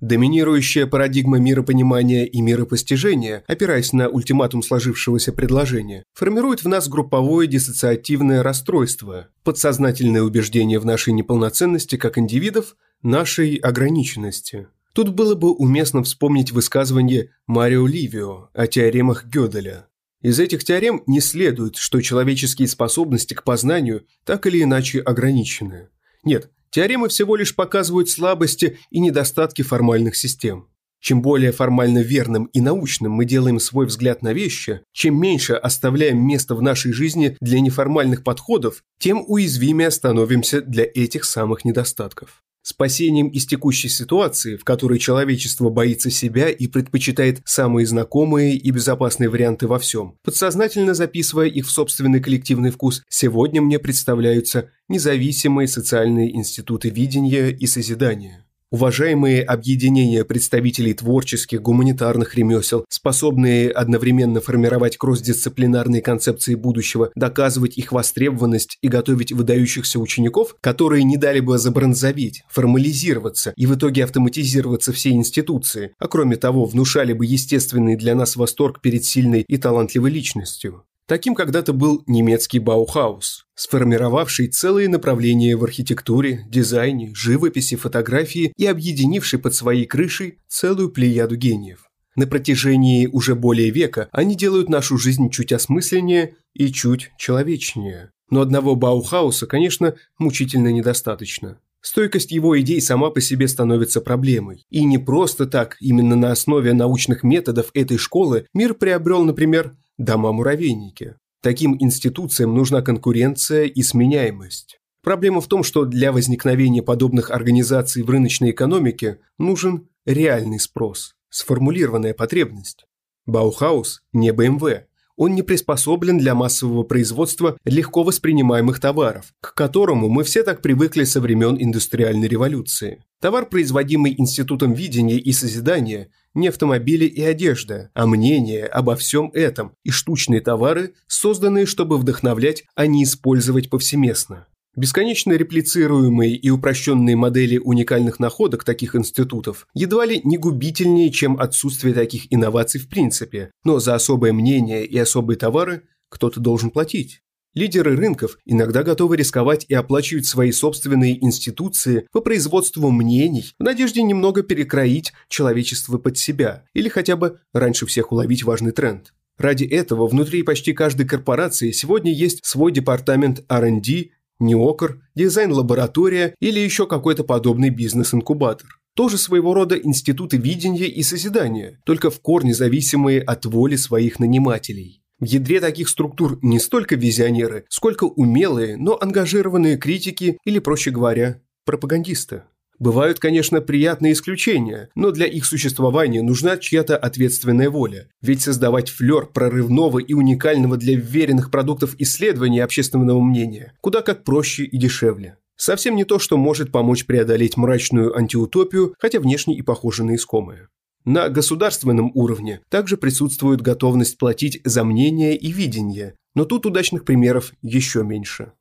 Доминирующая 0.00 0.86
парадигма 0.86 1.38
миропонимания 1.38 2.26
и 2.26 2.42
миропостижения, 2.42 3.44
опираясь 3.46 3.94
на 3.94 4.10
ультиматум 4.10 4.62
сложившегося 4.62 5.32
предложения, 5.32 6.04
формирует 6.12 6.62
в 6.64 6.68
нас 6.68 6.86
групповое 6.86 7.48
диссоциативное 7.48 8.42
расстройство, 8.42 9.28
подсознательное 9.42 10.22
убеждение 10.22 10.78
в 10.78 10.84
нашей 10.84 11.14
неполноценности 11.14 11.96
как 11.96 12.18
индивидов, 12.18 12.76
нашей 13.02 13.56
ограниченности. 13.56 14.68
Тут 14.92 15.10
было 15.10 15.34
бы 15.34 15.52
уместно 15.52 16.02
вспомнить 16.02 16.52
высказывание 16.52 17.30
Марио 17.46 17.86
Ливио 17.86 18.50
о 18.52 18.66
теоремах 18.66 19.24
Гёделя. 19.24 19.88
Из 20.20 20.38
этих 20.38 20.64
теорем 20.64 21.02
не 21.06 21.20
следует, 21.20 21.76
что 21.76 22.02
человеческие 22.02 22.68
способности 22.68 23.32
к 23.32 23.44
познанию 23.44 24.06
так 24.24 24.46
или 24.46 24.62
иначе 24.62 25.00
ограничены. 25.00 25.88
Нет, 26.24 26.50
Теоремы 26.70 27.08
всего 27.08 27.36
лишь 27.36 27.54
показывают 27.54 28.10
слабости 28.10 28.78
и 28.90 29.00
недостатки 29.00 29.62
формальных 29.62 30.16
систем. 30.16 30.68
Чем 31.00 31.22
более 31.22 31.52
формально 31.52 32.00
верным 32.00 32.46
и 32.46 32.60
научным 32.60 33.12
мы 33.12 33.24
делаем 33.26 33.60
свой 33.60 33.86
взгляд 33.86 34.22
на 34.22 34.32
вещи, 34.32 34.80
чем 34.92 35.20
меньше 35.20 35.54
оставляем 35.54 36.26
места 36.26 36.54
в 36.54 36.62
нашей 36.62 36.92
жизни 36.92 37.36
для 37.40 37.60
неформальных 37.60 38.24
подходов, 38.24 38.82
тем 38.98 39.22
уязвимее 39.26 39.90
становимся 39.90 40.62
для 40.62 40.84
этих 40.84 41.24
самых 41.24 41.64
недостатков. 41.64 42.42
Спасением 42.68 43.28
из 43.28 43.46
текущей 43.46 43.88
ситуации, 43.88 44.56
в 44.56 44.64
которой 44.64 44.98
человечество 44.98 45.70
боится 45.70 46.10
себя 46.10 46.48
и 46.48 46.66
предпочитает 46.66 47.40
самые 47.44 47.86
знакомые 47.86 48.56
и 48.56 48.70
безопасные 48.72 49.28
варианты 49.28 49.68
во 49.68 49.78
всем, 49.78 50.18
подсознательно 50.24 50.92
записывая 50.92 51.46
их 51.46 51.68
в 51.68 51.70
собственный 51.70 52.18
коллективный 52.18 52.72
вкус, 52.72 53.04
сегодня 53.08 53.62
мне 53.62 53.78
представляются 53.78 54.68
независимые 54.88 55.68
социальные 55.68 56.34
институты 56.34 56.90
видения 56.90 57.50
и 57.50 57.68
созидания. 57.68 58.45
Уважаемые 58.72 59.44
объединения 59.44 60.24
представителей 60.24 60.92
творческих, 60.92 61.62
гуманитарных 61.62 62.34
ремесел, 62.34 62.84
способные 62.88 63.70
одновременно 63.70 64.40
формировать 64.40 64.96
кросс-дисциплинарные 64.96 66.02
концепции 66.02 66.56
будущего, 66.56 67.12
доказывать 67.14 67.78
их 67.78 67.92
востребованность 67.92 68.78
и 68.82 68.88
готовить 68.88 69.30
выдающихся 69.30 70.00
учеников, 70.00 70.56
которые 70.60 71.04
не 71.04 71.16
дали 71.16 71.38
бы 71.38 71.58
забронзоветь, 71.58 72.42
формализироваться 72.48 73.52
и 73.56 73.66
в 73.66 73.76
итоге 73.76 74.02
автоматизироваться 74.02 74.92
все 74.92 75.10
институции, 75.10 75.92
а 76.00 76.08
кроме 76.08 76.34
того 76.34 76.64
внушали 76.64 77.12
бы 77.12 77.24
естественный 77.24 77.94
для 77.94 78.16
нас 78.16 78.34
восторг 78.34 78.80
перед 78.80 79.04
сильной 79.04 79.44
и 79.46 79.58
талантливой 79.58 80.10
личностью. 80.10 80.82
Таким 81.08 81.36
когда-то 81.36 81.72
был 81.72 82.02
немецкий 82.08 82.58
Баухаус, 82.58 83.46
сформировавший 83.54 84.48
целые 84.48 84.88
направления 84.88 85.56
в 85.56 85.62
архитектуре, 85.62 86.44
дизайне, 86.48 87.12
живописи, 87.14 87.76
фотографии 87.76 88.52
и 88.56 88.66
объединивший 88.66 89.38
под 89.38 89.54
своей 89.54 89.86
крышей 89.86 90.38
целую 90.48 90.90
плеяду 90.90 91.36
гениев. 91.36 91.84
На 92.16 92.26
протяжении 92.26 93.06
уже 93.06 93.36
более 93.36 93.70
века 93.70 94.08
они 94.10 94.34
делают 94.34 94.68
нашу 94.68 94.98
жизнь 94.98 95.30
чуть 95.30 95.52
осмысленнее 95.52 96.34
и 96.54 96.72
чуть 96.72 97.12
человечнее. 97.18 98.10
Но 98.28 98.40
одного 98.40 98.74
Баухауса, 98.74 99.46
конечно, 99.46 99.94
мучительно 100.18 100.72
недостаточно. 100.72 101.60
Стойкость 101.82 102.32
его 102.32 102.58
идей 102.58 102.80
сама 102.80 103.10
по 103.10 103.20
себе 103.20 103.46
становится 103.46 104.00
проблемой. 104.00 104.66
И 104.70 104.84
не 104.84 104.98
просто 104.98 105.46
так, 105.46 105.76
именно 105.78 106.16
на 106.16 106.32
основе 106.32 106.72
научных 106.72 107.22
методов 107.22 107.70
этой 107.74 107.96
школы 107.96 108.46
мир 108.52 108.74
приобрел, 108.74 109.22
например, 109.22 109.76
дома-муравейники. 109.98 111.16
Таким 111.42 111.76
институциям 111.78 112.54
нужна 112.54 112.82
конкуренция 112.82 113.64
и 113.64 113.82
сменяемость. 113.82 114.80
Проблема 115.02 115.40
в 115.40 115.46
том, 115.46 115.62
что 115.62 115.84
для 115.84 116.10
возникновения 116.10 116.82
подобных 116.82 117.30
организаций 117.30 118.02
в 118.02 118.10
рыночной 118.10 118.50
экономике 118.50 119.20
нужен 119.38 119.88
реальный 120.04 120.58
спрос, 120.58 121.14
сформулированная 121.30 122.14
потребность. 122.14 122.86
Баухаус 123.26 124.02
не 124.12 124.32
БМВ, 124.32 124.86
он 125.16 125.34
не 125.34 125.42
приспособлен 125.42 126.18
для 126.18 126.34
массового 126.34 126.82
производства 126.82 127.56
легко 127.64 128.02
воспринимаемых 128.02 128.80
товаров, 128.80 129.32
к 129.40 129.54
которому 129.54 130.08
мы 130.08 130.24
все 130.24 130.42
так 130.42 130.60
привыкли 130.60 131.04
со 131.04 131.20
времен 131.20 131.56
индустриальной 131.58 132.28
революции. 132.28 133.04
Товар, 133.20 133.46
производимый 133.46 134.14
Институтом 134.18 134.74
видения 134.74 135.18
и 135.18 135.32
созидания, 135.32 136.10
не 136.34 136.48
автомобили 136.48 137.06
и 137.06 137.22
одежда, 137.22 137.90
а 137.94 138.06
мнение 138.06 138.66
обо 138.66 138.94
всем 138.94 139.30
этом 139.32 139.72
и 139.84 139.90
штучные 139.90 140.42
товары, 140.42 140.92
созданные, 141.06 141.64
чтобы 141.64 141.96
вдохновлять, 141.96 142.64
а 142.74 142.86
не 142.86 143.04
использовать 143.04 143.70
повсеместно. 143.70 144.46
Бесконечно 144.76 145.32
реплицируемые 145.32 146.36
и 146.36 146.50
упрощенные 146.50 147.16
модели 147.16 147.56
уникальных 147.56 148.20
находок 148.20 148.62
таких 148.62 148.94
институтов 148.94 149.66
едва 149.72 150.04
ли 150.04 150.20
не 150.22 150.36
губительнее, 150.36 151.10
чем 151.10 151.40
отсутствие 151.40 151.94
таких 151.94 152.30
инноваций 152.30 152.78
в 152.78 152.86
принципе, 152.90 153.50
но 153.64 153.78
за 153.80 153.94
особое 153.94 154.34
мнение 154.34 154.84
и 154.84 154.98
особые 154.98 155.38
товары 155.38 155.84
кто-то 156.10 156.40
должен 156.40 156.70
платить. 156.70 157.22
Лидеры 157.56 157.96
рынков 157.96 158.36
иногда 158.44 158.82
готовы 158.82 159.16
рисковать 159.16 159.64
и 159.70 159.74
оплачивать 159.74 160.26
свои 160.26 160.52
собственные 160.52 161.24
институции 161.24 162.06
по 162.12 162.20
производству 162.20 162.90
мнений 162.90 163.54
в 163.58 163.62
надежде 163.62 164.02
немного 164.02 164.42
перекроить 164.42 165.14
человечество 165.30 165.96
под 165.96 166.18
себя 166.18 166.64
или 166.74 166.90
хотя 166.90 167.16
бы 167.16 167.40
раньше 167.54 167.86
всех 167.86 168.12
уловить 168.12 168.44
важный 168.44 168.72
тренд. 168.72 169.14
Ради 169.38 169.64
этого 169.64 170.06
внутри 170.06 170.42
почти 170.42 170.74
каждой 170.74 171.06
корпорации 171.06 171.70
сегодня 171.70 172.12
есть 172.12 172.44
свой 172.44 172.72
департамент 172.72 173.42
R&D 173.48 174.10
Неокр, 174.38 175.00
дизайн-лаборатория 175.14 176.34
или 176.40 176.60
еще 176.60 176.86
какой-то 176.86 177.24
подобный 177.24 177.70
бизнес-инкубатор. 177.70 178.68
Тоже 178.94 179.16
своего 179.16 179.54
рода 179.54 179.76
институты 179.76 180.36
видения 180.36 180.88
и 180.88 181.02
созидания, 181.02 181.80
только 181.84 182.10
в 182.10 182.20
корне 182.20 182.52
зависимые 182.52 183.22
от 183.22 183.46
воли 183.46 183.76
своих 183.76 184.18
нанимателей. 184.18 185.00
В 185.18 185.24
ядре 185.24 185.60
таких 185.60 185.88
структур 185.88 186.38
не 186.42 186.58
столько 186.58 186.94
визионеры, 186.94 187.64
сколько 187.68 188.04
умелые, 188.04 188.76
но 188.76 188.98
ангажированные 189.00 189.78
критики 189.78 190.38
или, 190.44 190.58
проще 190.58 190.90
говоря, 190.90 191.40
пропагандисты. 191.64 192.42
Бывают, 192.78 193.18
конечно, 193.18 193.62
приятные 193.62 194.12
исключения, 194.12 194.90
но 194.94 195.10
для 195.10 195.26
их 195.26 195.46
существования 195.46 196.22
нужна 196.22 196.58
чья-то 196.58 196.96
ответственная 196.96 197.70
воля. 197.70 198.10
Ведь 198.20 198.42
создавать 198.42 198.90
флер 198.90 199.26
прорывного 199.26 199.98
и 199.98 200.12
уникального 200.12 200.76
для 200.76 200.94
веренных 200.94 201.50
продуктов 201.50 201.94
исследования 201.98 202.62
общественного 202.62 203.20
мнения 203.20 203.72
куда 203.80 204.02
как 204.02 204.24
проще 204.24 204.64
и 204.64 204.76
дешевле. 204.76 205.38
Совсем 205.56 205.96
не 205.96 206.04
то, 206.04 206.18
что 206.18 206.36
может 206.36 206.70
помочь 206.70 207.06
преодолеть 207.06 207.56
мрачную 207.56 208.14
антиутопию, 208.14 208.94
хотя 208.98 209.20
внешне 209.20 209.56
и 209.56 209.62
похоже 209.62 210.04
на 210.04 210.14
искомое. 210.14 210.68
На 211.06 211.28
государственном 211.28 212.10
уровне 212.14 212.62
также 212.68 212.96
присутствует 212.96 213.60
готовность 213.60 214.18
платить 214.18 214.60
за 214.64 214.82
мнение 214.82 215.36
и 215.36 215.52
видение, 215.52 216.16
но 216.34 216.44
тут 216.44 216.66
удачных 216.66 217.04
примеров 217.04 217.52
еще 217.62 218.02
меньше. 218.02 218.52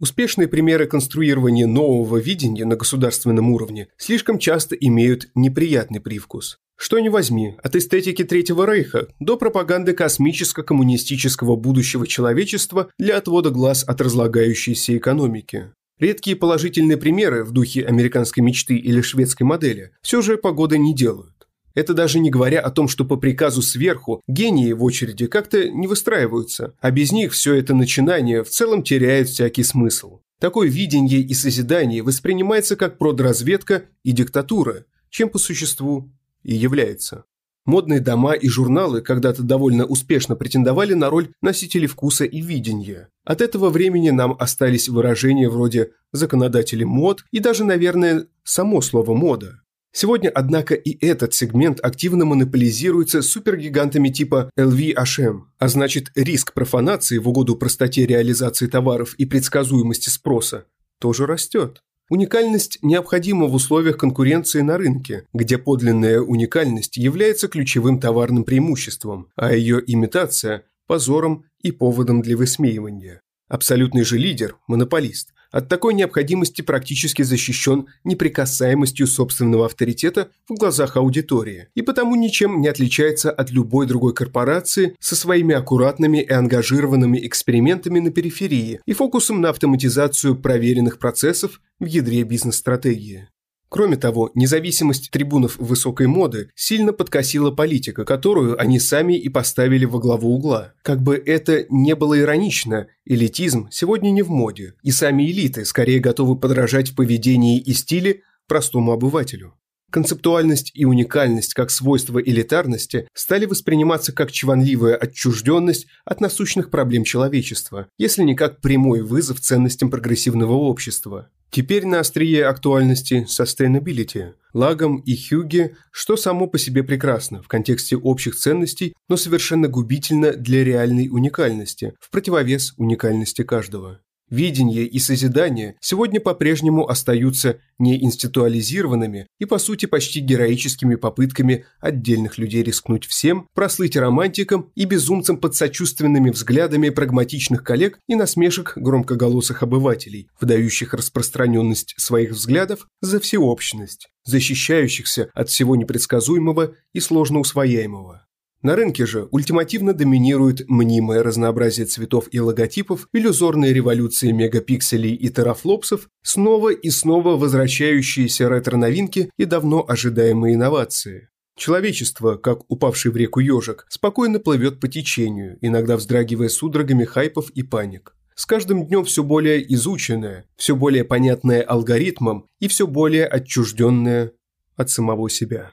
Успешные 0.00 0.46
примеры 0.46 0.86
конструирования 0.86 1.66
нового 1.66 2.18
видения 2.18 2.66
на 2.66 2.76
государственном 2.76 3.50
уровне 3.50 3.88
слишком 3.96 4.38
часто 4.38 4.74
имеют 4.74 5.30
неприятный 5.34 6.00
привкус. 6.00 6.58
Что 6.76 6.98
ни 6.98 7.08
возьми, 7.08 7.56
от 7.62 7.74
эстетики 7.74 8.22
Третьего 8.22 8.70
Рейха 8.70 9.08
до 9.18 9.38
пропаганды 9.38 9.94
космическо-коммунистического 9.94 11.56
будущего 11.56 12.06
человечества 12.06 12.90
для 12.98 13.16
отвода 13.16 13.48
глаз 13.48 13.82
от 13.82 14.02
разлагающейся 14.02 14.94
экономики. 14.98 15.70
Редкие 15.98 16.36
положительные 16.36 16.98
примеры 16.98 17.44
в 17.44 17.52
духе 17.52 17.86
американской 17.86 18.42
мечты 18.42 18.76
или 18.76 19.00
шведской 19.00 19.46
модели 19.46 19.92
все 20.02 20.20
же 20.20 20.36
погоды 20.36 20.76
не 20.76 20.94
делают. 20.94 21.33
Это 21.74 21.92
даже 21.92 22.20
не 22.20 22.30
говоря 22.30 22.60
о 22.60 22.70
том, 22.70 22.88
что 22.88 23.04
по 23.04 23.16
приказу 23.16 23.60
сверху 23.62 24.22
гении 24.28 24.72
в 24.72 24.84
очереди 24.84 25.26
как-то 25.26 25.68
не 25.68 25.86
выстраиваются, 25.86 26.74
а 26.80 26.90
без 26.90 27.12
них 27.12 27.32
все 27.32 27.54
это 27.54 27.74
начинание 27.74 28.44
в 28.44 28.48
целом 28.48 28.82
теряет 28.82 29.28
всякий 29.28 29.64
смысл. 29.64 30.20
Такое 30.40 30.68
видение 30.68 31.20
и 31.20 31.34
созидание 31.34 32.02
воспринимается 32.02 32.76
как 32.76 32.98
продразведка 32.98 33.84
и 34.02 34.12
диктатура, 34.12 34.84
чем 35.10 35.28
по 35.28 35.38
существу 35.38 36.12
и 36.42 36.54
является. 36.54 37.24
Модные 37.64 38.00
дома 38.00 38.34
и 38.34 38.46
журналы 38.46 39.00
когда-то 39.00 39.42
довольно 39.42 39.86
успешно 39.86 40.36
претендовали 40.36 40.92
на 40.92 41.08
роль 41.08 41.32
носителей 41.40 41.86
вкуса 41.86 42.26
и 42.26 42.42
видения. 42.42 43.08
От 43.24 43.40
этого 43.40 43.70
времени 43.70 44.10
нам 44.10 44.36
остались 44.38 44.90
выражения 44.90 45.48
вроде 45.48 45.92
«законодатели 46.12 46.84
мод» 46.84 47.24
и 47.30 47.38
даже, 47.38 47.64
наверное, 47.64 48.26
само 48.42 48.82
слово 48.82 49.14
«мода». 49.14 49.63
Сегодня, 49.96 50.28
однако, 50.28 50.74
и 50.74 51.06
этот 51.06 51.34
сегмент 51.34 51.78
активно 51.80 52.24
монополизируется 52.24 53.22
супергигантами 53.22 54.08
типа 54.08 54.50
LVHM, 54.58 55.42
а 55.56 55.68
значит 55.68 56.10
риск 56.16 56.52
профанации 56.52 57.18
в 57.18 57.28
угоду 57.28 57.54
простоте 57.54 58.04
реализации 58.04 58.66
товаров 58.66 59.14
и 59.18 59.24
предсказуемости 59.24 60.08
спроса 60.08 60.64
тоже 60.98 61.26
растет. 61.26 61.80
Уникальность 62.10 62.80
необходима 62.82 63.46
в 63.46 63.54
условиях 63.54 63.96
конкуренции 63.96 64.62
на 64.62 64.78
рынке, 64.78 65.26
где 65.32 65.58
подлинная 65.58 66.20
уникальность 66.20 66.96
является 66.96 67.46
ключевым 67.46 68.00
товарным 68.00 68.42
преимуществом, 68.42 69.28
а 69.36 69.54
ее 69.54 69.80
имитация– 69.86 70.64
позором 70.88 71.44
и 71.62 71.70
поводом 71.70 72.20
для 72.20 72.36
высмеивания. 72.36 73.22
Абсолютный 73.48 74.02
же 74.02 74.18
лидер, 74.18 74.56
монополист, 74.66 75.34
от 75.54 75.68
такой 75.68 75.94
необходимости 75.94 76.62
практически 76.62 77.22
защищен 77.22 77.86
неприкасаемостью 78.02 79.06
собственного 79.06 79.66
авторитета 79.66 80.30
в 80.48 80.54
глазах 80.54 80.96
аудитории 80.96 81.68
и 81.76 81.82
потому 81.82 82.16
ничем 82.16 82.60
не 82.60 82.66
отличается 82.66 83.30
от 83.30 83.52
любой 83.52 83.86
другой 83.86 84.14
корпорации 84.14 84.96
со 84.98 85.14
своими 85.14 85.54
аккуратными 85.54 86.18
и 86.18 86.32
ангажированными 86.32 87.24
экспериментами 87.24 88.00
на 88.00 88.10
периферии 88.10 88.80
и 88.84 88.92
фокусом 88.94 89.40
на 89.40 89.50
автоматизацию 89.50 90.34
проверенных 90.34 90.98
процессов 90.98 91.60
в 91.78 91.84
ядре 91.84 92.24
бизнес-стратегии. 92.24 93.28
Кроме 93.74 93.96
того, 93.96 94.30
независимость 94.36 95.10
трибунов 95.10 95.56
высокой 95.58 96.06
моды 96.06 96.48
сильно 96.54 96.92
подкосила 96.92 97.50
политика, 97.50 98.04
которую 98.04 98.56
они 98.60 98.78
сами 98.78 99.14
и 99.14 99.28
поставили 99.28 99.84
во 99.84 99.98
главу 99.98 100.32
угла. 100.32 100.74
Как 100.82 101.02
бы 101.02 101.16
это 101.16 101.66
не 101.70 101.96
было 101.96 102.16
иронично, 102.16 102.86
элитизм 103.04 103.66
сегодня 103.72 104.10
не 104.10 104.22
в 104.22 104.30
моде, 104.30 104.74
и 104.84 104.92
сами 104.92 105.24
элиты 105.24 105.64
скорее 105.64 105.98
готовы 105.98 106.36
подражать 106.36 106.90
в 106.90 106.94
поведении 106.94 107.58
и 107.58 107.72
стиле 107.72 108.20
простому 108.46 108.92
обывателю. 108.92 109.54
Концептуальность 109.94 110.72
и 110.74 110.84
уникальность 110.84 111.54
как 111.54 111.70
свойства 111.70 112.18
элитарности 112.18 113.06
стали 113.14 113.46
восприниматься 113.46 114.10
как 114.10 114.32
чванливая 114.32 114.96
отчужденность 114.96 115.86
от 116.04 116.20
насущных 116.20 116.70
проблем 116.70 117.04
человечества, 117.04 117.86
если 117.96 118.24
не 118.24 118.34
как 118.34 118.60
прямой 118.60 119.02
вызов 119.02 119.38
ценностям 119.38 119.92
прогрессивного 119.92 120.54
общества. 120.54 121.28
Теперь 121.50 121.86
на 121.86 122.00
острие 122.00 122.46
актуальности 122.46 123.24
sustainability, 123.30 124.32
лагом 124.52 124.96
и 124.96 125.16
хюге, 125.16 125.76
что 125.92 126.16
само 126.16 126.48
по 126.48 126.58
себе 126.58 126.82
прекрасно 126.82 127.40
в 127.40 127.46
контексте 127.46 127.96
общих 127.96 128.34
ценностей, 128.34 128.94
но 129.08 129.16
совершенно 129.16 129.68
губительно 129.68 130.32
для 130.32 130.64
реальной 130.64 131.06
уникальности, 131.08 131.94
в 132.00 132.10
противовес 132.10 132.74
уникальности 132.78 133.44
каждого. 133.44 134.00
Видение 134.30 134.86
и 134.86 134.98
созидание 134.98 135.76
сегодня 135.80 136.18
по-прежнему 136.18 136.88
остаются 136.88 137.60
неинституализированными 137.78 139.26
и, 139.38 139.44
по 139.44 139.58
сути, 139.58 139.84
почти 139.84 140.20
героическими 140.20 140.94
попытками 140.94 141.66
отдельных 141.78 142.38
людей 142.38 142.62
рискнуть 142.62 143.04
всем, 143.04 143.48
прослыть 143.54 143.96
романтиком 143.96 144.70
и 144.74 144.86
безумцем 144.86 145.36
под 145.36 145.54
сочувственными 145.54 146.30
взглядами 146.30 146.88
прагматичных 146.88 147.62
коллег 147.62 147.98
и 148.08 148.14
насмешек 148.14 148.72
громкоголосых 148.76 149.62
обывателей, 149.62 150.30
выдающих 150.40 150.94
распространенность 150.94 151.94
своих 151.98 152.30
взглядов 152.30 152.88
за 153.02 153.20
всеобщность, 153.20 154.08
защищающихся 154.24 155.28
от 155.34 155.50
всего 155.50 155.76
непредсказуемого 155.76 156.74
и 156.94 157.00
сложно 157.00 157.40
усвояемого. 157.40 158.23
На 158.64 158.76
рынке 158.76 159.04
же 159.04 159.28
ультимативно 159.30 159.92
доминирует 159.92 160.66
мнимое 160.70 161.22
разнообразие 161.22 161.84
цветов 161.84 162.28
и 162.32 162.40
логотипов, 162.40 163.08
иллюзорные 163.12 163.74
революции 163.74 164.32
мегапикселей 164.32 165.14
и 165.14 165.28
терафлопсов, 165.28 166.08
снова 166.22 166.70
и 166.70 166.88
снова 166.88 167.36
возвращающиеся 167.36 168.48
ретро-новинки 168.48 169.30
и 169.36 169.44
давно 169.44 169.84
ожидаемые 169.86 170.54
инновации. 170.54 171.28
Человечество, 171.58 172.36
как 172.36 172.60
упавший 172.68 173.10
в 173.10 173.18
реку 173.18 173.40
ежик, 173.40 173.84
спокойно 173.90 174.38
плывет 174.38 174.80
по 174.80 174.88
течению, 174.88 175.58
иногда 175.60 175.98
вздрагивая 175.98 176.48
судорогами 176.48 177.04
хайпов 177.04 177.50
и 177.50 177.62
паник. 177.62 178.16
С 178.34 178.46
каждым 178.46 178.86
днем 178.86 179.04
все 179.04 179.22
более 179.22 179.62
изученное, 179.74 180.46
все 180.56 180.74
более 180.74 181.04
понятное 181.04 181.60
алгоритмом 181.60 182.46
и 182.60 182.68
все 182.68 182.86
более 182.86 183.26
отчужденное 183.26 184.32
от 184.74 184.88
самого 184.88 185.28
себя. 185.28 185.72